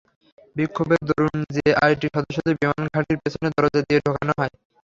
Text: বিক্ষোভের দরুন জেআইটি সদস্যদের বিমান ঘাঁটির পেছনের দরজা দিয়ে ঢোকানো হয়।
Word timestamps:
বিক্ষোভের 0.55 1.01
দরুন 1.09 1.37
জেআইটি 1.55 2.07
সদস্যদের 2.15 2.55
বিমান 2.59 2.83
ঘাঁটির 2.93 3.21
পেছনের 3.21 3.55
দরজা 3.57 3.81
দিয়ে 3.87 4.03
ঢোকানো 4.05 4.33
হয়। 4.39 4.53